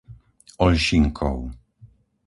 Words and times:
Oľšinkov 0.65 1.33